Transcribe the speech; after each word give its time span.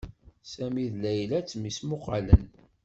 Sami 0.51 0.85
d 0.93 0.95
Layla 1.03 1.39
ttmesmuqalen. 1.41 2.43